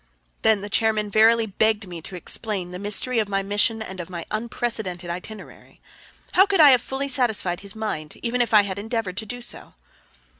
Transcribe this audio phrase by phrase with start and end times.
[0.41, 4.09] Then the chairman verily begged me to explain the mystery of my mission and of
[4.09, 5.79] my unprecedented itinerary.
[6.31, 9.41] How could I have fully satisfied his mind, even if I had endeavored to do
[9.41, 9.75] so!